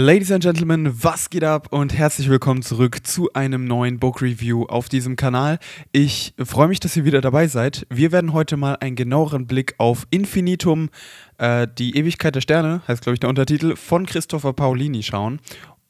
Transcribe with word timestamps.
Ladies 0.00 0.30
and 0.30 0.44
Gentlemen, 0.44 1.02
was 1.02 1.28
geht 1.28 1.42
ab 1.42 1.72
und 1.72 1.92
herzlich 1.92 2.28
willkommen 2.28 2.62
zurück 2.62 3.04
zu 3.04 3.32
einem 3.32 3.64
neuen 3.64 3.98
Book 3.98 4.22
Review 4.22 4.62
auf 4.66 4.88
diesem 4.88 5.16
Kanal. 5.16 5.58
Ich 5.90 6.34
freue 6.38 6.68
mich, 6.68 6.78
dass 6.78 6.96
ihr 6.96 7.04
wieder 7.04 7.20
dabei 7.20 7.48
seid. 7.48 7.84
Wir 7.90 8.12
werden 8.12 8.32
heute 8.32 8.56
mal 8.56 8.76
einen 8.76 8.94
genaueren 8.94 9.48
Blick 9.48 9.74
auf 9.78 10.06
Infinitum, 10.10 10.90
äh, 11.38 11.66
die 11.66 11.96
Ewigkeit 11.96 12.36
der 12.36 12.42
Sterne, 12.42 12.80
heißt 12.86 13.02
glaube 13.02 13.14
ich 13.14 13.20
der 13.20 13.28
Untertitel, 13.28 13.74
von 13.74 14.06
Christopher 14.06 14.52
Paolini 14.52 15.02
schauen. 15.02 15.40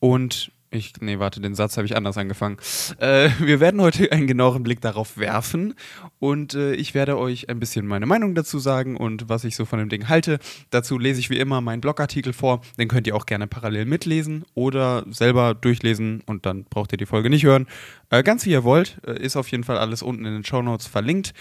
Und 0.00 0.52
ich, 0.70 0.92
nee, 1.00 1.18
warte, 1.18 1.40
den 1.40 1.54
Satz 1.54 1.76
habe 1.76 1.86
ich 1.86 1.96
anders 1.96 2.18
angefangen. 2.18 2.58
Äh, 2.98 3.30
wir 3.40 3.60
werden 3.60 3.80
heute 3.80 4.10
einen 4.12 4.26
genaueren 4.26 4.62
Blick 4.62 4.80
darauf 4.80 5.16
werfen 5.16 5.74
und 6.18 6.54
äh, 6.54 6.74
ich 6.74 6.94
werde 6.94 7.18
euch 7.18 7.48
ein 7.48 7.58
bisschen 7.58 7.86
meine 7.86 8.06
Meinung 8.06 8.34
dazu 8.34 8.58
sagen 8.58 8.96
und 8.96 9.28
was 9.28 9.44
ich 9.44 9.56
so 9.56 9.64
von 9.64 9.78
dem 9.78 9.88
Ding 9.88 10.08
halte. 10.08 10.38
Dazu 10.70 10.98
lese 10.98 11.20
ich 11.20 11.30
wie 11.30 11.38
immer 11.38 11.60
meinen 11.60 11.80
Blogartikel 11.80 12.32
vor. 12.32 12.60
Den 12.78 12.88
könnt 12.88 13.06
ihr 13.06 13.16
auch 13.16 13.26
gerne 13.26 13.46
parallel 13.46 13.86
mitlesen 13.86 14.44
oder 14.54 15.04
selber 15.10 15.54
durchlesen 15.54 16.22
und 16.26 16.44
dann 16.44 16.64
braucht 16.64 16.92
ihr 16.92 16.98
die 16.98 17.06
Folge 17.06 17.30
nicht 17.30 17.44
hören. 17.44 17.66
Äh, 18.10 18.22
ganz 18.22 18.44
wie 18.44 18.50
ihr 18.50 18.64
wollt, 18.64 18.98
äh, 19.06 19.18
ist 19.18 19.36
auf 19.36 19.48
jeden 19.48 19.64
Fall 19.64 19.78
alles 19.78 20.02
unten 20.02 20.24
in 20.24 20.34
den 20.34 20.44
Show 20.44 20.62
Notes 20.62 20.86
verlinkt. 20.86 21.32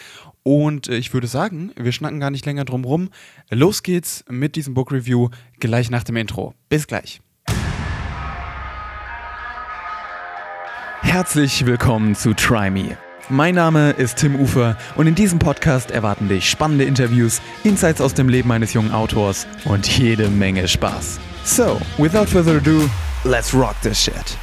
Und 0.44 0.88
äh, 0.88 0.96
ich 0.96 1.14
würde 1.14 1.28
sagen, 1.28 1.72
wir 1.76 1.92
schnacken 1.92 2.22
gar 2.22 2.32
nicht 2.32 2.46
länger 2.46 2.64
drum 2.64 2.86
rum. 2.86 3.10
Los 3.50 3.84
geht's 3.84 4.24
mit 4.30 4.56
diesem 4.56 4.74
Book 4.74 4.92
Review 4.92 5.30
gleich 5.60 5.90
nach 5.90 6.04
dem 6.04 6.16
Intro. 6.16 6.54
Bis 6.70 6.88
gleich. 6.88 7.22
Herzlich 11.08 11.66
willkommen 11.66 12.16
zu 12.16 12.34
Try 12.34 12.70
Me. 12.70 12.98
Mein 13.30 13.56
Name 13.56 13.92
ist 13.92 14.18
Tim 14.18 14.36
Ufer 14.36 14.78
und 14.98 15.08
in 15.08 15.16
diesem 15.16 15.40
Podcast 15.40 15.90
erwarten 15.90 16.28
dich 16.28 16.50
spannende 16.50 16.84
Interviews, 16.84 17.42
Insights 17.64 18.02
aus 18.02 18.14
dem 18.14 18.28
Leben 18.28 18.52
eines 18.52 18.74
jungen 18.74 18.92
Autors 18.92 19.48
und 19.64 19.88
jede 19.98 20.30
Menge 20.30 20.68
Spaß. 20.68 21.18
So, 21.46 21.80
without 21.98 22.26
further 22.26 22.58
ado, 22.58 22.90
let's 23.24 23.54
rock 23.54 23.76
this 23.82 24.04
shit. 24.04 24.38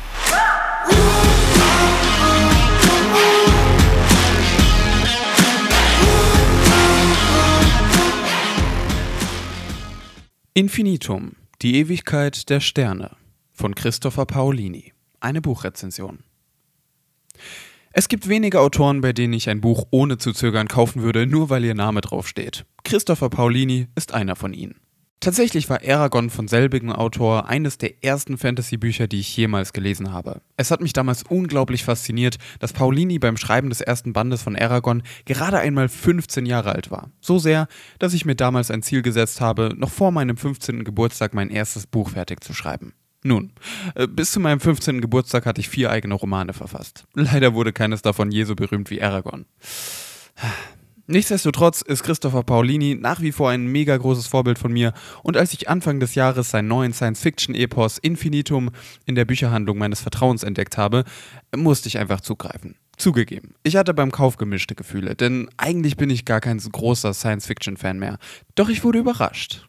Infinitum, 10.54 11.36
die 11.60 11.76
Ewigkeit 11.76 12.48
der 12.48 12.60
Sterne 12.60 13.10
von 13.52 13.74
Christopher 13.74 14.24
Paolini. 14.24 14.94
Eine 15.20 15.42
Buchrezension. 15.42 16.24
Es 17.92 18.08
gibt 18.08 18.28
wenige 18.28 18.60
Autoren, 18.60 19.00
bei 19.00 19.12
denen 19.12 19.34
ich 19.34 19.48
ein 19.48 19.60
Buch 19.60 19.86
ohne 19.90 20.18
zu 20.18 20.32
zögern 20.32 20.66
kaufen 20.66 21.02
würde, 21.02 21.26
nur 21.26 21.48
weil 21.48 21.64
ihr 21.64 21.74
Name 21.74 22.00
draufsteht. 22.00 22.64
Christopher 22.82 23.30
Paolini 23.30 23.86
ist 23.94 24.12
einer 24.12 24.34
von 24.34 24.52
ihnen. 24.52 24.80
Tatsächlich 25.24 25.70
war 25.70 25.80
Aragon 25.82 26.28
von 26.28 26.48
selbigem 26.48 26.92
Autor 26.92 27.48
eines 27.48 27.78
der 27.78 28.04
ersten 28.04 28.36
Fantasy-Bücher, 28.36 29.06
die 29.06 29.20
ich 29.20 29.34
jemals 29.36 29.72
gelesen 29.72 30.12
habe. 30.12 30.42
Es 30.58 30.70
hat 30.70 30.82
mich 30.82 30.92
damals 30.92 31.22
unglaublich 31.22 31.82
fasziniert, 31.82 32.36
dass 32.58 32.74
Paulini 32.74 33.18
beim 33.18 33.38
Schreiben 33.38 33.70
des 33.70 33.80
ersten 33.80 34.12
Bandes 34.12 34.42
von 34.42 34.54
Aragon 34.54 35.02
gerade 35.24 35.60
einmal 35.60 35.88
15 35.88 36.44
Jahre 36.44 36.74
alt 36.74 36.90
war. 36.90 37.10
So 37.20 37.38
sehr, 37.38 37.68
dass 37.98 38.12
ich 38.12 38.26
mir 38.26 38.34
damals 38.34 38.70
ein 38.70 38.82
Ziel 38.82 39.00
gesetzt 39.00 39.40
habe, 39.40 39.72
noch 39.76 39.90
vor 39.90 40.10
meinem 40.10 40.36
15. 40.36 40.84
Geburtstag 40.84 41.32
mein 41.32 41.48
erstes 41.48 41.86
Buch 41.86 42.10
fertig 42.10 42.44
zu 42.44 42.52
schreiben. 42.52 42.92
Nun, 43.26 43.52
äh, 43.94 44.06
bis 44.06 44.32
zu 44.32 44.38
meinem 44.38 44.60
15. 44.60 45.00
Geburtstag 45.00 45.46
hatte 45.46 45.60
ich 45.60 45.68
vier 45.70 45.90
eigene 45.90 46.14
Romane 46.14 46.52
verfasst. 46.52 47.04
Leider 47.14 47.54
wurde 47.54 47.72
keines 47.72 48.02
davon 48.02 48.30
je 48.30 48.44
so 48.44 48.54
berühmt 48.54 48.90
wie 48.90 49.02
Aragon. 49.02 49.46
Nichtsdestotrotz 51.06 51.80
ist 51.82 52.02
Christopher 52.02 52.42
Paolini 52.42 52.94
nach 52.94 53.20
wie 53.20 53.32
vor 53.32 53.50
ein 53.50 53.66
mega 53.66 53.96
großes 53.96 54.26
Vorbild 54.26 54.58
von 54.58 54.72
mir 54.72 54.92
und 55.22 55.36
als 55.36 55.52
ich 55.54 55.68
Anfang 55.68 56.00
des 56.00 56.14
Jahres 56.14 56.50
seinen 56.50 56.68
neuen 56.68 56.92
Science-Fiction-Epos 56.92 57.98
Infinitum 57.98 58.70
in 59.06 59.14
der 59.14 59.24
Bücherhandlung 59.24 59.78
meines 59.78 60.00
Vertrauens 60.00 60.42
entdeckt 60.42 60.78
habe, 60.78 61.04
musste 61.54 61.88
ich 61.88 61.98
einfach 61.98 62.20
zugreifen. 62.20 62.76
Zugegeben, 62.96 63.54
ich 63.64 63.76
hatte 63.76 63.92
beim 63.92 64.12
Kauf 64.12 64.36
gemischte 64.36 64.74
Gefühle, 64.74 65.14
denn 65.14 65.48
eigentlich 65.56 65.96
bin 65.96 66.10
ich 66.10 66.24
gar 66.24 66.40
kein 66.40 66.58
großer 66.58 67.12
Science-Fiction-Fan 67.12 67.98
mehr. 67.98 68.18
Doch 68.54 68.68
ich 68.68 68.84
wurde 68.84 68.98
überrascht. 68.98 69.68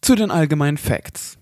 Zu 0.00 0.14
den 0.14 0.30
allgemeinen 0.30 0.78
Facts. 0.78 1.39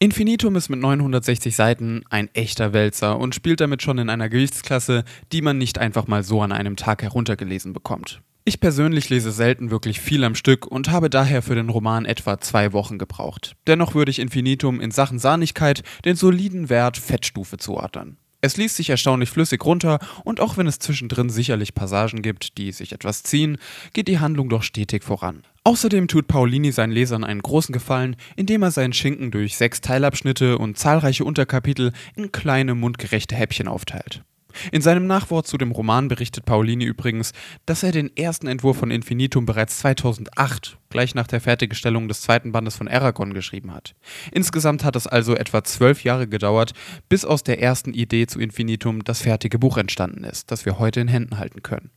Infinitum 0.00 0.54
ist 0.54 0.68
mit 0.68 0.78
960 0.78 1.56
Seiten 1.56 2.02
ein 2.08 2.32
echter 2.32 2.72
Wälzer 2.72 3.18
und 3.18 3.34
spielt 3.34 3.60
damit 3.60 3.82
schon 3.82 3.98
in 3.98 4.10
einer 4.10 4.28
Gewichtsklasse, 4.28 5.02
die 5.32 5.42
man 5.42 5.58
nicht 5.58 5.78
einfach 5.78 6.06
mal 6.06 6.22
so 6.22 6.40
an 6.40 6.52
einem 6.52 6.76
Tag 6.76 7.02
heruntergelesen 7.02 7.72
bekommt. 7.72 8.22
Ich 8.44 8.60
persönlich 8.60 9.08
lese 9.08 9.32
selten 9.32 9.72
wirklich 9.72 9.98
viel 9.98 10.22
am 10.22 10.36
Stück 10.36 10.68
und 10.68 10.88
habe 10.92 11.10
daher 11.10 11.42
für 11.42 11.56
den 11.56 11.68
Roman 11.68 12.04
etwa 12.04 12.38
zwei 12.38 12.72
Wochen 12.72 12.98
gebraucht. 12.98 13.56
Dennoch 13.66 13.96
würde 13.96 14.12
ich 14.12 14.20
Infinitum 14.20 14.80
in 14.80 14.92
Sachen 14.92 15.18
Sahnigkeit 15.18 15.82
den 16.04 16.14
soliden 16.14 16.68
Wert 16.68 16.96
Fettstufe 16.96 17.56
zuordnen. 17.56 18.18
Es 18.40 18.56
liest 18.56 18.76
sich 18.76 18.90
erstaunlich 18.90 19.30
flüssig 19.30 19.64
runter 19.64 19.98
und 20.24 20.38
auch 20.38 20.56
wenn 20.56 20.68
es 20.68 20.78
zwischendrin 20.78 21.28
sicherlich 21.28 21.74
Passagen 21.74 22.22
gibt, 22.22 22.56
die 22.56 22.70
sich 22.70 22.92
etwas 22.92 23.24
ziehen, 23.24 23.58
geht 23.94 24.06
die 24.06 24.20
Handlung 24.20 24.48
doch 24.48 24.62
stetig 24.62 25.02
voran. 25.02 25.42
Außerdem 25.68 26.08
tut 26.08 26.28
Paulini 26.28 26.72
seinen 26.72 26.92
Lesern 26.92 27.24
einen 27.24 27.42
großen 27.42 27.74
Gefallen, 27.74 28.16
indem 28.36 28.62
er 28.62 28.70
seinen 28.70 28.94
Schinken 28.94 29.30
durch 29.30 29.58
sechs 29.58 29.82
Teilabschnitte 29.82 30.56
und 30.56 30.78
zahlreiche 30.78 31.26
Unterkapitel 31.26 31.92
in 32.16 32.32
kleine 32.32 32.74
mundgerechte 32.74 33.36
Häppchen 33.36 33.68
aufteilt. 33.68 34.24
In 34.72 34.80
seinem 34.80 35.06
Nachwort 35.06 35.46
zu 35.46 35.58
dem 35.58 35.70
Roman 35.70 36.08
berichtet 36.08 36.46
Paolini 36.46 36.86
übrigens, 36.86 37.32
dass 37.66 37.82
er 37.82 37.92
den 37.92 38.16
ersten 38.16 38.46
Entwurf 38.46 38.78
von 38.78 38.90
Infinitum 38.90 39.44
bereits 39.44 39.80
2008, 39.80 40.78
gleich 40.88 41.14
nach 41.14 41.26
der 41.26 41.42
Fertigstellung 41.42 42.08
des 42.08 42.22
zweiten 42.22 42.50
Bandes 42.50 42.74
von 42.74 42.88
Aragon, 42.88 43.34
geschrieben 43.34 43.74
hat. 43.74 43.94
Insgesamt 44.32 44.84
hat 44.84 44.96
es 44.96 45.06
also 45.06 45.36
etwa 45.36 45.62
zwölf 45.64 46.02
Jahre 46.02 46.28
gedauert, 46.28 46.72
bis 47.10 47.26
aus 47.26 47.42
der 47.42 47.60
ersten 47.60 47.92
Idee 47.92 48.26
zu 48.26 48.40
Infinitum 48.40 49.04
das 49.04 49.20
fertige 49.20 49.58
Buch 49.58 49.76
entstanden 49.76 50.24
ist, 50.24 50.50
das 50.50 50.64
wir 50.64 50.78
heute 50.78 51.00
in 51.00 51.08
Händen 51.08 51.36
halten 51.36 51.62
können. 51.62 51.90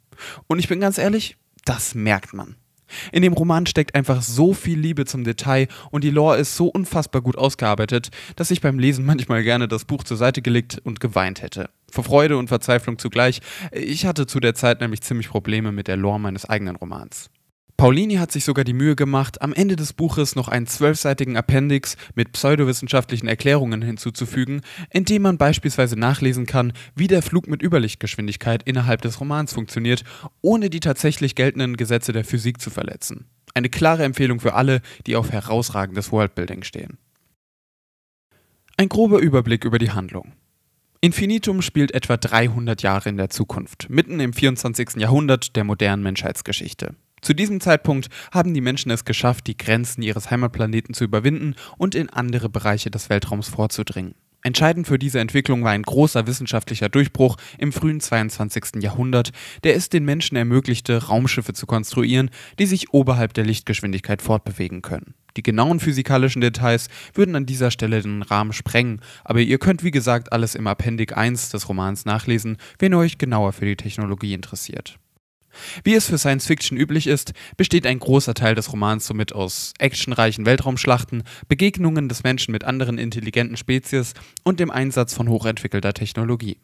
Und 0.48 0.60
ich 0.60 0.68
bin 0.68 0.82
ganz 0.82 0.98
ehrlich, 0.98 1.38
das 1.64 1.96
merkt 1.96 2.34
man. 2.34 2.58
In 3.12 3.22
dem 3.22 3.34
Roman 3.34 3.66
steckt 3.66 3.96
einfach 3.96 4.22
so 4.22 4.54
viel 4.54 4.80
Liebe 4.80 5.06
zum 5.06 5.24
Detail 5.24 5.68
und 5.92 6.04
die 6.04 6.10
Lore 6.10 6.38
ist 6.38 6.56
so 6.56 6.68
unfassbar 6.68 7.22
gut 7.22 7.38
ausgearbeitet, 7.38 8.10
dass 8.36 8.52
ich 8.52 8.62
beim 8.62 8.80
Lesen 8.80 9.06
manchmal 9.06 9.44
gerne 9.44 9.68
das 9.68 9.86
Buch 9.86 10.04
zur 10.04 10.18
Seite 10.18 10.42
gelegt 10.42 10.80
und 10.84 11.00
geweint 11.00 11.42
hätte. 11.42 11.70
Vor 11.92 12.04
Freude 12.04 12.38
und 12.38 12.48
Verzweiflung 12.48 12.98
zugleich. 12.98 13.42
Ich 13.72 14.06
hatte 14.06 14.26
zu 14.26 14.40
der 14.40 14.56
Zeit 14.56 14.82
nämlich 14.82 15.02
ziemlich 15.02 15.30
Probleme 15.30 15.72
mit 15.72 15.88
der 15.88 15.98
Lore 15.98 16.20
meines 16.20 16.46
eigenen 16.46 16.76
Romans. 16.78 17.30
Paulini 17.82 18.18
hat 18.18 18.32
sich 18.32 18.46
sogar 18.46 18.64
die 18.64 18.74
Mühe 18.76 18.96
gemacht, 18.96 19.42
am 19.42 19.54
Ende 19.54 19.76
des 19.76 19.94
Buches 19.94 20.36
noch 20.36 20.50
einen 20.50 20.68
zwölfseitigen 20.68 21.36
Appendix 21.36 21.98
mit 22.14 22.32
pseudowissenschaftlichen 22.32 23.28
Erklärungen 23.28 23.82
hinzuzufügen, 23.82 24.62
in 24.92 25.04
dem 25.04 25.24
man 25.24 25.40
beispielsweise 25.40 25.98
nachlesen 25.98 26.46
kann, 26.46 26.74
wie 26.94 27.08
der 27.08 27.24
Flug 27.24 27.48
mit 27.48 27.64
Überlichtgeschwindigkeit 27.64 28.62
innerhalb 28.66 29.02
des 29.02 29.20
Romans 29.20 29.54
funktioniert, 29.54 30.04
ohne 30.42 30.70
die 30.70 30.80
tatsächlich 30.80 31.34
geltenden 31.34 31.76
Gesetze 31.76 32.14
der 32.14 32.24
Physik 32.24 32.62
zu 32.62 32.70
verletzen. 32.70 33.26
Eine 33.56 33.70
klare 33.70 34.04
Empfehlung 34.04 34.40
für 34.40 34.54
alle, 34.54 34.82
die 35.08 35.16
auf 35.16 35.32
herausragendes 35.32 36.12
Worldbuilding 36.12 36.62
stehen. 36.62 37.00
Ein 38.78 38.90
grober 38.90 39.18
Überblick 39.18 39.66
über 39.66 39.80
die 39.80 39.90
Handlung. 39.90 40.34
Infinitum 41.02 41.64
spielt 41.64 41.96
etwa 41.96 42.18
300 42.18 42.84
Jahre 42.84 43.10
in 43.10 43.18
der 43.18 43.32
Zukunft, 43.32 43.90
mitten 43.90 44.20
im 44.20 44.34
24. 44.34 44.98
Jahrhundert 44.98 45.56
der 45.56 45.64
modernen 45.64 46.04
Menschheitsgeschichte. 46.04 46.94
Zu 47.22 47.36
diesem 47.36 47.62
Zeitpunkt 47.62 48.10
haben 48.32 48.54
die 48.54 48.62
Menschen 48.62 48.90
es 48.90 49.06
geschafft, 49.06 49.46
die 49.46 49.58
Grenzen 49.58 50.02
ihres 50.02 50.32
Heimatplaneten 50.32 50.96
zu 50.96 51.04
überwinden 51.04 51.56
und 51.78 51.94
in 51.94 52.10
andere 52.10 52.50
Bereiche 52.50 52.90
des 52.90 53.10
Weltraums 53.10 53.48
vorzudringen. 53.48 54.16
Entscheidend 54.44 54.88
für 54.88 54.98
diese 54.98 55.20
Entwicklung 55.20 55.64
war 55.64 55.72
ein 55.72 55.84
großer 55.84 56.26
wissenschaftlicher 56.26 56.90
Durchbruch 56.90 57.38
im 57.60 57.72
frühen 57.72 58.00
22. 58.00 58.82
Jahrhundert, 58.82 59.32
der 59.64 59.76
es 59.76 59.90
den 59.90 60.04
Menschen 60.04 60.36
ermöglichte, 60.36 61.06
Raumschiffe 61.10 61.54
zu 61.54 61.68
konstruieren, 61.68 62.32
die 62.58 62.66
sich 62.66 62.92
oberhalb 62.92 63.36
der 63.36 63.46
Lichtgeschwindigkeit 63.46 64.24
fortbewegen 64.24 64.82
können. 64.82 65.14
Die 65.38 65.44
genauen 65.44 65.80
physikalischen 65.80 66.42
Details 66.42 66.90
würden 67.14 67.36
an 67.36 67.46
dieser 67.46 67.70
Stelle 67.70 68.02
den 68.02 68.24
Rahmen 68.24 68.52
sprengen, 68.52 69.00
aber 69.24 69.42
ihr 69.42 69.60
könnt 69.60 69.84
wie 69.84 69.92
gesagt 69.92 70.34
alles 70.34 70.56
im 70.56 70.66
Appendik 70.66 71.16
1 71.16 71.50
des 71.50 71.70
Romans 71.70 72.06
nachlesen, 72.06 72.58
wenn 72.80 72.94
ihr 72.94 72.98
euch 72.98 73.20
genauer 73.20 73.54
für 73.54 73.66
die 73.66 73.78
Technologie 73.78 74.34
interessiert. 74.34 74.98
Wie 75.84 75.96
es 75.96 76.08
für 76.08 76.18
Science 76.18 76.46
Fiction 76.46 76.78
üblich 76.78 77.08
ist, 77.08 77.34
besteht 77.58 77.86
ein 77.86 78.00
großer 78.00 78.34
Teil 78.34 78.56
des 78.56 78.72
Romans 78.72 79.06
somit 79.06 79.34
aus 79.34 79.74
actionreichen 79.80 80.46
Weltraumschlachten, 80.46 81.24
Begegnungen 81.48 82.10
des 82.10 82.24
Menschen 82.24 82.52
mit 82.52 82.64
anderen 82.64 82.98
intelligenten 82.98 83.58
Spezies 83.58 84.14
und 84.44 84.60
dem 84.60 84.72
Einsatz 84.72 85.14
von 85.14 85.30
hochentwickelter 85.30 85.94
Technologie. 85.94 86.58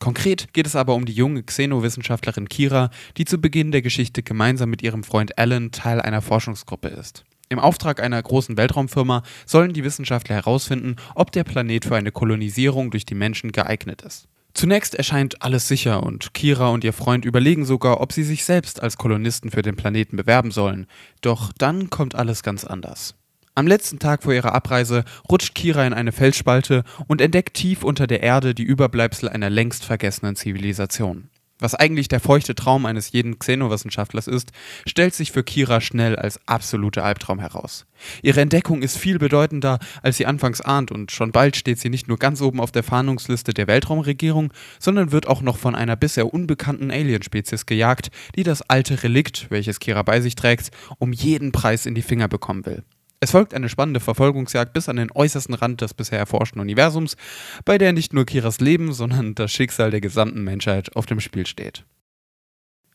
Konkret 0.00 0.52
geht 0.52 0.66
es 0.66 0.76
aber 0.76 0.94
um 0.94 1.06
die 1.06 1.12
junge 1.12 1.42
Xenowissenschaftlerin 1.42 2.48
Kira, 2.48 2.90
die 3.16 3.24
zu 3.24 3.38
Beginn 3.38 3.72
der 3.72 3.82
Geschichte 3.82 4.22
gemeinsam 4.22 4.70
mit 4.70 4.82
ihrem 4.82 5.04
Freund 5.04 5.38
Alan 5.38 5.70
Teil 5.70 6.00
einer 6.00 6.20
Forschungsgruppe 6.20 6.88
ist. 6.88 7.24
Im 7.48 7.58
Auftrag 7.58 8.02
einer 8.02 8.20
großen 8.20 8.56
Weltraumfirma 8.56 9.22
sollen 9.46 9.72
die 9.72 9.84
Wissenschaftler 9.84 10.34
herausfinden, 10.34 10.96
ob 11.14 11.30
der 11.30 11.44
Planet 11.44 11.84
für 11.84 11.96
eine 11.96 12.10
Kolonisierung 12.10 12.90
durch 12.90 13.06
die 13.06 13.14
Menschen 13.14 13.52
geeignet 13.52 14.02
ist. 14.02 14.28
Zunächst 14.54 14.94
erscheint 14.94 15.42
alles 15.42 15.66
sicher 15.66 16.04
und 16.04 16.32
Kira 16.32 16.68
und 16.68 16.84
ihr 16.84 16.92
Freund 16.92 17.24
überlegen 17.24 17.64
sogar, 17.64 18.00
ob 18.00 18.12
sie 18.12 18.22
sich 18.22 18.44
selbst 18.44 18.80
als 18.80 18.96
Kolonisten 18.96 19.50
für 19.50 19.62
den 19.62 19.74
Planeten 19.74 20.16
bewerben 20.16 20.52
sollen. 20.52 20.86
Doch 21.20 21.52
dann 21.58 21.90
kommt 21.90 22.14
alles 22.14 22.44
ganz 22.44 22.64
anders. 22.64 23.16
Am 23.56 23.66
letzten 23.66 23.98
Tag 23.98 24.22
vor 24.22 24.32
ihrer 24.32 24.54
Abreise 24.54 25.04
rutscht 25.30 25.54
Kira 25.54 25.84
in 25.86 25.92
eine 25.92 26.12
Felsspalte 26.12 26.84
und 27.08 27.20
entdeckt 27.20 27.54
tief 27.54 27.82
unter 27.82 28.06
der 28.06 28.22
Erde 28.22 28.54
die 28.54 28.62
Überbleibsel 28.62 29.28
einer 29.28 29.50
längst 29.50 29.84
vergessenen 29.84 30.36
Zivilisation. 30.36 31.28
Was 31.64 31.74
eigentlich 31.74 32.08
der 32.08 32.20
feuchte 32.20 32.54
Traum 32.54 32.84
eines 32.84 33.12
jeden 33.12 33.38
Xenowissenschaftlers 33.38 34.26
ist, 34.26 34.52
stellt 34.86 35.14
sich 35.14 35.32
für 35.32 35.42
Kira 35.42 35.80
schnell 35.80 36.14
als 36.14 36.38
absoluter 36.44 37.02
Albtraum 37.06 37.38
heraus. 37.38 37.86
Ihre 38.20 38.42
Entdeckung 38.42 38.82
ist 38.82 38.98
viel 38.98 39.18
bedeutender, 39.18 39.78
als 40.02 40.18
sie 40.18 40.26
anfangs 40.26 40.60
ahnt, 40.60 40.92
und 40.92 41.10
schon 41.10 41.32
bald 41.32 41.56
steht 41.56 41.78
sie 41.78 41.88
nicht 41.88 42.06
nur 42.06 42.18
ganz 42.18 42.42
oben 42.42 42.60
auf 42.60 42.70
der 42.70 42.82
Fahndungsliste 42.82 43.54
der 43.54 43.66
Weltraumregierung, 43.66 44.52
sondern 44.78 45.10
wird 45.10 45.26
auch 45.26 45.40
noch 45.40 45.56
von 45.56 45.74
einer 45.74 45.96
bisher 45.96 46.34
unbekannten 46.34 46.90
Alienspezies 46.90 47.64
gejagt, 47.64 48.10
die 48.36 48.42
das 48.42 48.60
alte 48.68 49.02
Relikt, 49.02 49.46
welches 49.48 49.80
Kira 49.80 50.02
bei 50.02 50.20
sich 50.20 50.34
trägt, 50.34 50.70
um 50.98 51.14
jeden 51.14 51.50
Preis 51.50 51.86
in 51.86 51.94
die 51.94 52.02
Finger 52.02 52.28
bekommen 52.28 52.66
will. 52.66 52.82
Es 53.24 53.30
folgt 53.30 53.54
eine 53.54 53.70
spannende 53.70 54.00
Verfolgungsjagd 54.00 54.74
bis 54.74 54.90
an 54.90 54.96
den 54.96 55.10
äußersten 55.10 55.54
Rand 55.54 55.80
des 55.80 55.94
bisher 55.94 56.18
erforschten 56.18 56.60
Universums, 56.60 57.16
bei 57.64 57.78
der 57.78 57.94
nicht 57.94 58.12
nur 58.12 58.26
Kiras 58.26 58.60
Leben, 58.60 58.92
sondern 58.92 59.34
das 59.34 59.50
Schicksal 59.50 59.90
der 59.90 60.02
gesamten 60.02 60.44
Menschheit 60.44 60.94
auf 60.94 61.06
dem 61.06 61.20
Spiel 61.20 61.46
steht. 61.46 61.86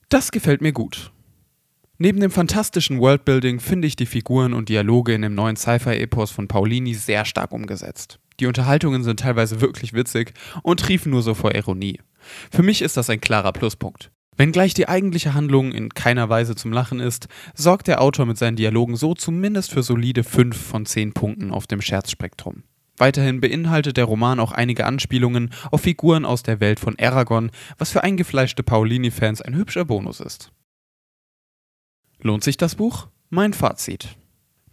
Das 0.07 0.29
gefällt 0.29 0.61
mir 0.61 0.71
gut. 0.71 1.11
Neben 1.97 2.19
dem 2.19 2.29
fantastischen 2.29 2.99
Worldbuilding 2.99 3.59
finde 3.59 3.87
ich 3.87 3.95
die 3.95 4.05
Figuren 4.05 4.53
und 4.53 4.69
Dialoge 4.69 5.15
in 5.15 5.23
dem 5.23 5.33
neuen 5.33 5.55
Sci-Fi-Epos 5.55 6.29
von 6.29 6.47
Paulini 6.47 6.93
sehr 6.93 7.25
stark 7.25 7.51
umgesetzt. 7.51 8.19
Die 8.39 8.45
Unterhaltungen 8.45 9.03
sind 9.03 9.21
teilweise 9.21 9.61
wirklich 9.61 9.93
witzig 9.93 10.33
und 10.61 10.79
triefen 10.79 11.11
nur 11.11 11.23
so 11.23 11.33
vor 11.33 11.55
Ironie. 11.55 12.01
Für 12.51 12.61
mich 12.61 12.83
ist 12.83 12.97
das 12.97 13.09
ein 13.09 13.19
klarer 13.19 13.51
Pluspunkt. 13.51 14.11
Wenngleich 14.39 14.73
die 14.73 14.87
eigentliche 14.87 15.33
Handlung 15.33 15.73
in 15.73 15.89
keiner 15.89 16.29
Weise 16.29 16.55
zum 16.55 16.71
Lachen 16.71 17.01
ist, 17.01 17.27
sorgt 17.55 17.87
der 17.87 17.99
Autor 17.99 18.25
mit 18.25 18.37
seinen 18.37 18.55
Dialogen 18.55 18.95
so 18.95 19.13
zumindest 19.13 19.69
für 19.69 19.83
solide 19.83 20.23
5 20.23 20.55
von 20.55 20.85
10 20.85 21.11
Punkten 21.11 21.51
auf 21.51 21.67
dem 21.67 21.81
Scherzspektrum. 21.81 22.63
Weiterhin 22.95 23.41
beinhaltet 23.41 23.97
der 23.97 24.05
Roman 24.05 24.39
auch 24.39 24.53
einige 24.53 24.85
Anspielungen 24.85 25.51
auf 25.71 25.81
Figuren 25.81 26.23
aus 26.23 26.41
der 26.41 26.61
Welt 26.61 26.79
von 26.79 26.97
Aragon, 26.97 27.51
was 27.77 27.91
für 27.91 28.01
eingefleischte 28.01 28.63
Paulini-Fans 28.63 29.41
ein 29.41 29.55
hübscher 29.55 29.83
Bonus 29.83 30.21
ist. 30.21 30.53
Lohnt 32.21 32.45
sich 32.45 32.55
das 32.55 32.75
Buch? 32.75 33.09
Mein 33.29 33.51
Fazit. 33.51 34.18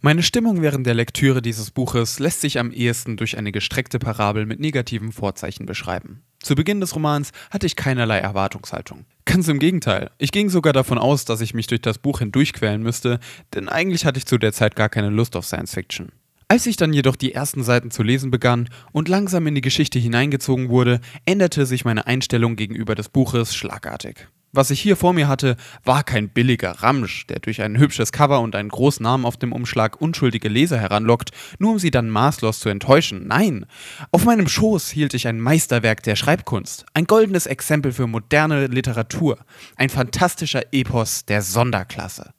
Meine 0.01 0.21
Stimmung 0.21 0.61
während 0.61 0.85
der 0.85 0.93
Lektüre 0.93 1.41
dieses 1.41 1.71
Buches 1.71 2.19
lässt 2.19 2.41
sich 2.41 2.59
am 2.59 2.71
ehesten 2.71 3.17
durch 3.17 3.35
eine 3.35 3.51
gestreckte 3.51 3.97
Parabel 3.97 4.45
mit 4.45 4.59
negativen 4.59 5.11
Vorzeichen 5.11 5.65
beschreiben. 5.65 6.21
Zu 6.39 6.53
Beginn 6.53 6.79
des 6.79 6.95
Romans 6.95 7.31
hatte 7.49 7.65
ich 7.65 7.75
keinerlei 7.75 8.19
Erwartungshaltung. 8.19 9.05
Ganz 9.25 9.47
im 9.47 9.57
Gegenteil. 9.57 10.11
Ich 10.19 10.31
ging 10.31 10.49
sogar 10.49 10.71
davon 10.71 10.99
aus, 10.99 11.25
dass 11.25 11.41
ich 11.41 11.55
mich 11.55 11.65
durch 11.65 11.81
das 11.81 11.97
Buch 11.97 12.19
hindurchquälen 12.19 12.83
müsste, 12.83 13.19
denn 13.55 13.69
eigentlich 13.69 14.05
hatte 14.05 14.19
ich 14.19 14.27
zu 14.27 14.37
der 14.37 14.53
Zeit 14.53 14.75
gar 14.75 14.89
keine 14.89 15.09
Lust 15.09 15.35
auf 15.35 15.47
Science 15.47 15.73
Fiction. 15.73 16.11
Als 16.47 16.67
ich 16.67 16.77
dann 16.77 16.93
jedoch 16.93 17.15
die 17.15 17.33
ersten 17.33 17.63
Seiten 17.63 17.89
zu 17.89 18.03
lesen 18.03 18.29
begann 18.29 18.69
und 18.91 19.09
langsam 19.09 19.47
in 19.47 19.55
die 19.55 19.61
Geschichte 19.61 19.97
hineingezogen 19.97 20.69
wurde, 20.69 21.01
änderte 21.25 21.65
sich 21.65 21.85
meine 21.85 22.05
Einstellung 22.05 22.55
gegenüber 22.55 22.93
des 22.93 23.09
Buches 23.09 23.55
schlagartig. 23.55 24.27
Was 24.57 24.71
ich 24.71 24.81
hier 24.81 24.95
vor 24.95 25.13
mir 25.13 25.27
hatte, 25.27 25.55
war 25.83 26.03
kein 26.03 26.29
billiger 26.29 26.71
Ramsch, 26.71 27.27
der 27.27 27.37
durch 27.37 27.61
ein 27.61 27.77
hübsches 27.77 28.11
Cover 28.11 28.41
und 28.41 28.55
einen 28.55 28.69
großen 28.69 29.03
Namen 29.03 29.23
auf 29.23 29.37
dem 29.37 29.53
Umschlag 29.53 30.01
unschuldige 30.01 30.49
Leser 30.49 30.79
heranlockt, 30.79 31.29
nur 31.59 31.73
um 31.73 31.77
sie 31.77 31.91
dann 31.91 32.09
maßlos 32.09 32.59
zu 32.59 32.69
enttäuschen. 32.69 33.27
Nein, 33.27 33.67
auf 34.11 34.25
meinem 34.25 34.47
Schoß 34.47 34.89
hielt 34.89 35.13
ich 35.13 35.27
ein 35.27 35.39
Meisterwerk 35.39 36.01
der 36.01 36.15
Schreibkunst, 36.15 36.87
ein 36.95 37.05
goldenes 37.05 37.45
Exempel 37.45 37.91
für 37.91 38.07
moderne 38.07 38.65
Literatur, 38.65 39.37
ein 39.75 39.89
fantastischer 39.89 40.63
Epos 40.71 41.25
der 41.25 41.43
Sonderklasse. 41.43 42.33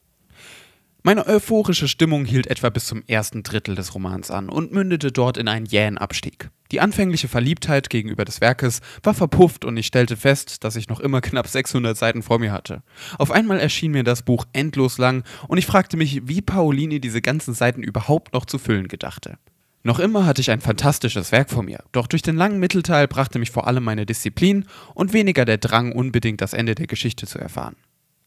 Meine 1.08 1.26
euphorische 1.26 1.88
Stimmung 1.88 2.26
hielt 2.26 2.48
etwa 2.48 2.68
bis 2.68 2.84
zum 2.84 3.02
ersten 3.06 3.42
Drittel 3.42 3.74
des 3.74 3.94
Romans 3.94 4.30
an 4.30 4.50
und 4.50 4.72
mündete 4.72 5.10
dort 5.10 5.38
in 5.38 5.48
einen 5.48 5.64
jähen 5.64 5.96
Abstieg. 5.96 6.50
Die 6.70 6.80
anfängliche 6.80 7.28
Verliebtheit 7.28 7.88
gegenüber 7.88 8.26
des 8.26 8.42
Werkes 8.42 8.80
war 9.02 9.14
verpufft 9.14 9.64
und 9.64 9.74
ich 9.78 9.86
stellte 9.86 10.18
fest, 10.18 10.64
dass 10.64 10.76
ich 10.76 10.90
noch 10.90 11.00
immer 11.00 11.22
knapp 11.22 11.48
600 11.48 11.96
Seiten 11.96 12.22
vor 12.22 12.38
mir 12.38 12.52
hatte. 12.52 12.82
Auf 13.16 13.30
einmal 13.30 13.58
erschien 13.58 13.92
mir 13.92 14.04
das 14.04 14.20
Buch 14.20 14.44
endlos 14.52 14.98
lang 14.98 15.24
und 15.46 15.56
ich 15.56 15.64
fragte 15.64 15.96
mich, 15.96 16.28
wie 16.28 16.42
Pauline 16.42 17.00
diese 17.00 17.22
ganzen 17.22 17.54
Seiten 17.54 17.82
überhaupt 17.82 18.34
noch 18.34 18.44
zu 18.44 18.58
füllen 18.58 18.88
gedachte. 18.88 19.38
Noch 19.84 20.00
immer 20.00 20.26
hatte 20.26 20.42
ich 20.42 20.50
ein 20.50 20.60
fantastisches 20.60 21.32
Werk 21.32 21.48
vor 21.48 21.62
mir, 21.62 21.84
doch 21.92 22.06
durch 22.06 22.20
den 22.20 22.36
langen 22.36 22.60
Mittelteil 22.60 23.08
brachte 23.08 23.38
mich 23.38 23.50
vor 23.50 23.66
allem 23.66 23.84
meine 23.84 24.04
Disziplin 24.04 24.66
und 24.92 25.14
weniger 25.14 25.46
der 25.46 25.56
Drang, 25.56 25.92
unbedingt 25.92 26.42
das 26.42 26.52
Ende 26.52 26.74
der 26.74 26.86
Geschichte 26.86 27.26
zu 27.26 27.38
erfahren. 27.38 27.76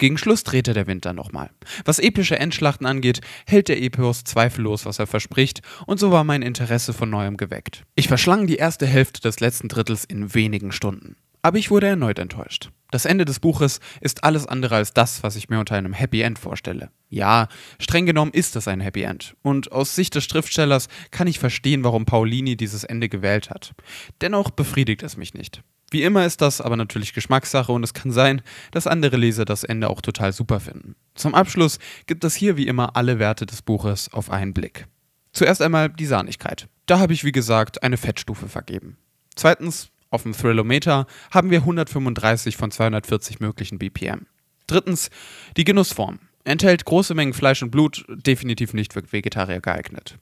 Gegen 0.02 0.18
Schluss 0.18 0.44
drehte 0.44 0.74
der 0.74 0.86
dann 0.86 1.16
nochmal. 1.16 1.52
Was 1.86 2.00
epische 2.00 2.36
Endschlachten 2.36 2.88
angeht, 2.88 3.22
hält 3.46 3.68
der 3.68 3.80
Epos 3.80 4.24
zweifellos, 4.24 4.88
was 4.88 4.98
er 4.98 5.06
verspricht, 5.06 5.62
und 5.86 6.00
so 6.00 6.12
war 6.12 6.24
mein 6.24 6.42
Interesse 6.42 6.92
von 6.92 7.12
neuem 7.12 7.38
geweckt. 7.38 7.84
Ich 7.94 8.08
verschlang 8.08 8.48
die 8.48 8.56
erste 8.56 8.88
Hälfte 8.88 9.22
des 9.22 9.40
letzten 9.42 9.68
Drittels 9.68 10.04
in 10.04 10.34
wenigen 10.34 10.72
Stunden. 10.72 11.18
Aber 11.44 11.60
ich 11.60 11.70
wurde 11.70 11.86
erneut 11.86 12.18
enttäuscht. 12.18 12.72
Das 12.90 13.06
Ende 13.06 13.26
des 13.26 13.40
Buches 13.40 13.80
ist 14.00 14.24
alles 14.24 14.48
andere 14.48 14.74
als 14.74 14.92
das, 14.92 15.22
was 15.22 15.36
ich 15.36 15.50
mir 15.50 15.60
unter 15.60 15.76
einem 15.76 15.94
Happy 15.94 16.22
End 16.22 16.40
vorstelle. 16.40 16.90
Ja, 17.10 17.48
streng 17.78 18.08
genommen 18.08 18.32
ist 18.34 18.56
es 18.56 18.68
ein 18.68 18.82
Happy 18.82 19.04
End. 19.04 19.36
Und 19.44 19.72
aus 19.72 19.94
Sicht 19.94 20.16
des 20.16 20.24
Schriftstellers 20.24 20.88
kann 21.12 21.28
ich 21.28 21.38
verstehen, 21.38 21.84
warum 21.84 22.06
Paulini 22.06 22.58
dieses 22.58 22.84
Ende 22.84 23.08
gewählt 23.08 23.52
hat. 23.52 23.76
Dennoch 24.20 24.50
befriedigt 24.50 25.04
es 25.04 25.16
mich 25.16 25.36
nicht. 25.36 25.62
Wie 25.92 26.04
immer 26.04 26.26
ist 26.26 26.40
das 26.40 26.62
aber 26.62 26.78
natürlich 26.78 27.14
Geschmackssache 27.14 27.72
und 27.72 27.84
es 27.84 27.94
kann 27.94 28.12
sein, 28.12 28.42
dass 28.72 28.88
andere 28.88 29.18
Leser 29.18 29.44
das 29.44 29.66
Ende 29.66 29.90
auch 29.90 30.02
total 30.02 30.32
super 30.32 30.62
finden. 30.62 30.96
Zum 31.16 31.36
Abschluss 31.36 31.80
gibt 32.08 32.24
es 32.24 32.34
hier 32.34 32.56
wie 32.56 32.66
immer 32.68 32.96
alle 32.96 33.20
Werte 33.20 33.46
des 33.46 33.62
Buches 33.62 34.12
auf 34.14 34.30
einen 34.32 34.54
Blick. 34.54 34.88
Zuerst 35.34 35.62
einmal 35.62 35.90
die 35.90 36.06
Sahnigkeit. 36.06 36.70
Da 36.86 37.00
habe 37.00 37.12
ich 37.12 37.26
wie 37.26 37.34
gesagt 37.34 37.84
eine 37.84 37.98
Fettstufe 37.98 38.48
vergeben. 38.48 38.98
Zweitens, 39.36 39.90
auf 40.10 40.24
dem 40.24 40.34
Thrillometer 40.34 41.08
haben 41.30 41.52
wir 41.52 41.60
135 41.60 42.56
von 42.56 42.72
240 42.72 43.42
möglichen 43.42 43.78
BPM. 43.78 44.28
Drittens, 44.68 45.10
die 45.58 45.66
Genussform. 45.66 46.20
Enthält 46.46 46.86
große 46.86 47.14
Mengen 47.14 47.34
Fleisch 47.34 47.62
und 47.62 47.72
Blut, 47.72 48.06
definitiv 48.08 48.74
nicht 48.74 48.94
für 48.94 49.04
Vegetarier 49.12 49.60
geeignet. 49.60 50.18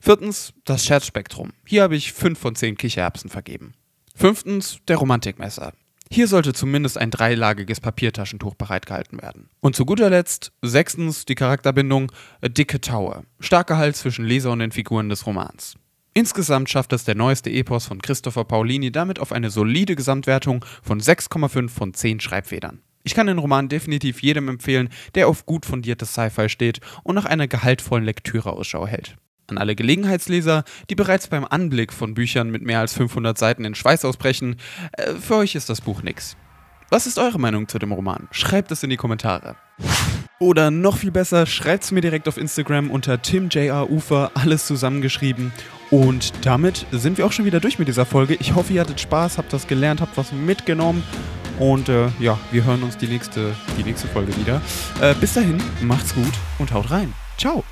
Viertens, 0.00 0.52
das 0.64 0.84
Scherzspektrum. 0.84 1.52
Hier 1.64 1.84
habe 1.84 1.96
ich 1.96 2.12
5 2.12 2.38
von 2.38 2.54
10 2.54 2.76
Kichererbsen 2.76 3.30
vergeben. 3.30 3.74
Fünftens, 4.18 4.78
der 4.88 4.96
Romantikmesser. 4.96 5.74
Hier 6.10 6.26
sollte 6.26 6.54
zumindest 6.54 6.96
ein 6.96 7.10
dreilagiges 7.10 7.80
Papiertaschentuch 7.80 8.54
bereitgehalten 8.54 9.20
werden. 9.20 9.50
Und 9.60 9.76
zu 9.76 9.84
guter 9.84 10.08
Letzt, 10.08 10.52
sechstens, 10.62 11.26
die 11.26 11.34
Charakterbindung 11.34 12.10
A 12.40 12.48
Dicke 12.48 12.80
Tower. 12.80 13.24
Starker 13.40 13.76
Halt 13.76 13.94
zwischen 13.94 14.24
Leser 14.24 14.52
und 14.52 14.60
den 14.60 14.72
Figuren 14.72 15.10
des 15.10 15.26
Romans. 15.26 15.74
Insgesamt 16.14 16.70
schafft 16.70 16.94
es 16.94 17.04
der 17.04 17.14
neueste 17.14 17.50
Epos 17.50 17.84
von 17.84 18.00
Christopher 18.00 18.44
Paulini 18.44 18.90
damit 18.90 19.18
auf 19.18 19.32
eine 19.32 19.50
solide 19.50 19.96
Gesamtwertung 19.96 20.64
von 20.82 20.98
6,5 20.98 21.68
von 21.68 21.92
10 21.92 22.20
Schreibfedern. 22.20 22.80
Ich 23.02 23.14
kann 23.14 23.26
den 23.26 23.36
Roman 23.36 23.68
definitiv 23.68 24.22
jedem 24.22 24.48
empfehlen, 24.48 24.88
der 25.14 25.28
auf 25.28 25.44
gut 25.44 25.66
fundiertes 25.66 26.14
Sci-Fi 26.14 26.48
steht 26.48 26.80
und 27.02 27.16
nach 27.16 27.26
einer 27.26 27.48
gehaltvollen 27.48 28.06
Lektüre 28.06 28.54
Ausschau 28.54 28.86
hält. 28.86 29.18
An 29.48 29.58
alle 29.58 29.76
Gelegenheitsleser, 29.76 30.64
die 30.90 30.94
bereits 30.94 31.28
beim 31.28 31.44
Anblick 31.44 31.92
von 31.92 32.14
Büchern 32.14 32.50
mit 32.50 32.62
mehr 32.62 32.80
als 32.80 32.94
500 32.94 33.38
Seiten 33.38 33.64
in 33.64 33.74
Schweiß 33.74 34.04
ausbrechen, 34.04 34.56
äh, 34.92 35.14
für 35.14 35.36
euch 35.36 35.54
ist 35.54 35.68
das 35.68 35.80
Buch 35.80 36.02
nix. 36.02 36.36
Was 36.90 37.06
ist 37.06 37.18
eure 37.18 37.38
Meinung 37.38 37.68
zu 37.68 37.78
dem 37.78 37.92
Roman? 37.92 38.28
Schreibt 38.30 38.70
es 38.70 38.82
in 38.82 38.90
die 38.90 38.96
Kommentare. 38.96 39.56
Oder 40.38 40.70
noch 40.70 40.98
viel 40.98 41.10
besser, 41.10 41.46
schreibt 41.46 41.84
es 41.84 41.92
mir 41.92 42.00
direkt 42.00 42.28
auf 42.28 42.36
Instagram 42.36 42.90
unter 42.90 43.22
TimJRUfer, 43.22 44.32
alles 44.34 44.66
zusammengeschrieben. 44.66 45.52
Und 45.90 46.32
damit 46.44 46.86
sind 46.92 47.18
wir 47.18 47.26
auch 47.26 47.32
schon 47.32 47.44
wieder 47.44 47.60
durch 47.60 47.78
mit 47.78 47.88
dieser 47.88 48.04
Folge. 48.04 48.34
Ich 48.34 48.54
hoffe, 48.54 48.72
ihr 48.72 48.82
hattet 48.82 49.00
Spaß, 49.00 49.38
habt 49.38 49.52
was 49.52 49.66
gelernt, 49.66 50.00
habt 50.00 50.16
was 50.16 50.32
mitgenommen. 50.32 51.02
Und 51.58 51.88
äh, 51.88 52.08
ja, 52.20 52.38
wir 52.50 52.64
hören 52.64 52.82
uns 52.82 52.96
die 52.96 53.06
nächste, 53.06 53.54
die 53.78 53.82
nächste 53.82 54.08
Folge 54.08 54.36
wieder. 54.36 54.60
Äh, 55.00 55.14
bis 55.14 55.34
dahin, 55.34 55.60
macht's 55.82 56.14
gut 56.14 56.34
und 56.58 56.72
haut 56.72 56.90
rein. 56.90 57.12
Ciao. 57.38 57.64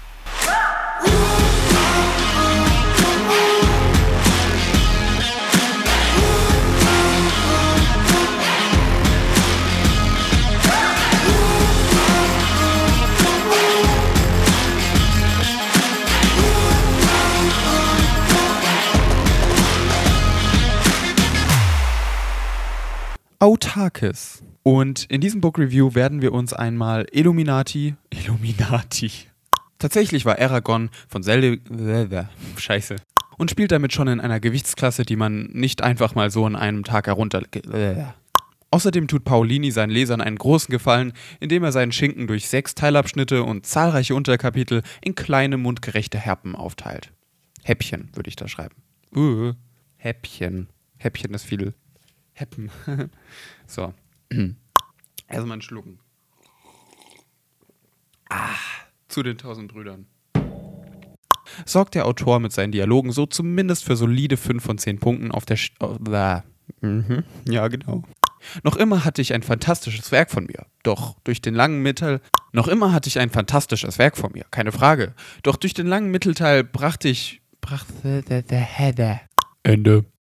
Autarkes. 23.45 24.43
Und 24.63 25.05
in 25.11 25.21
diesem 25.21 25.43
Book 25.43 25.59
Review 25.59 25.95
werden 25.95 26.23
wir 26.23 26.33
uns 26.33 26.55
einmal 26.55 27.05
Illuminati, 27.13 27.95
Illuminati. 28.11 29.11
Tatsächlich 29.79 30.25
war 30.25 30.39
Aragon 30.39 30.89
von 31.09 31.23
Zelda, 31.23 32.31
scheiße, 32.57 32.97
und 33.37 33.51
spielt 33.51 33.71
damit 33.71 33.93
schon 33.93 34.09
in 34.09 34.21
einer 34.21 34.41
Gewichtsklasse, 34.41 35.03
die 35.03 35.17
man 35.17 35.51
nicht 35.53 35.83
einfach 35.83 36.15
mal 36.15 36.31
so 36.31 36.47
in 36.47 36.57
einem 36.57 36.85
Tag 36.85 37.07
herunter, 37.07 37.43
Außerdem 38.71 39.09
tut 39.09 39.25
Paolini 39.25 39.71
seinen 39.73 39.91
Lesern 39.91 40.23
einen 40.23 40.39
großen 40.39 40.73
Gefallen, 40.73 41.13
indem 41.39 41.65
er 41.65 41.73
seinen 41.73 41.93
Schinken 41.93 42.27
durch 42.27 42.49
sechs 42.49 42.75
Teilabschnitte 42.75 43.43
und 43.43 43.67
zahlreiche 43.67 44.15
Unterkapitel 44.15 44.83
in 45.03 45.15
kleine 45.15 45.59
mundgerechte 45.59 46.19
Herpen 46.19 46.57
aufteilt. 46.57 47.13
Häppchen 47.63 48.09
würde 48.15 48.29
ich 48.29 48.37
da 48.37 48.49
schreiben. 48.49 48.77
Uh, 49.15 49.53
Häppchen. 49.99 50.69
Häppchen 50.97 51.35
ist 51.35 51.45
viel. 51.45 51.75
Häppen. 52.35 52.71
so. 53.67 53.95
Erstmal 55.29 55.53
einen 55.55 55.63
Schlucken. 55.63 55.99
Ah, 58.29 58.57
zu 59.09 59.23
den 59.23 59.39
tausend 59.39 59.73
Brüdern. 59.73 60.07
Sorgt 61.65 61.95
der 61.95 62.07
Autor 62.07 62.41
mit 62.41 62.53
seinen 62.53 62.73
Dialogen 62.73 63.13
so 63.13 63.27
zumindest 63.27 63.85
für 63.85 63.97
solide 63.97 64.37
5 64.37 64.63
von 64.63 64.79
10 64.79 64.99
Punkten 64.99 65.31
auf 65.31 65.45
der. 65.45 65.57
Sch 65.57 65.73
oh, 65.81 65.97
mhm. 66.81 67.23
Ja, 67.49 67.69
genau. 67.69 68.03
Noch 68.63 68.77
immer 68.77 69.05
hatte 69.05 69.23
ich 69.23 69.33
ein 69.33 69.43
fantastisches 69.43 70.13
Werk 70.13 70.31
von 70.31 70.45
mir. 70.45 70.67
Doch 70.83 71.17
durch 71.25 71.41
den 71.41 71.55
langen 71.55 71.81
Mittel. 71.83 72.21
Noch 72.53 72.69
immer 72.69 72.93
hatte 72.93 73.09
ich 73.09 73.19
ein 73.19 73.31
fantastisches 73.31 73.99
Werk 73.99 74.17
von 74.17 74.33
mir, 74.33 74.45
keine 74.51 74.73
Frage. 74.73 75.15
Doch 75.43 75.57
durch 75.57 75.75
den 75.75 75.87
langen 75.87 76.11
Mittelteil 76.11 76.65
brachte 76.65 77.09
ich. 77.09 77.41
brachte. 77.61 78.23
Ende. 79.63 80.05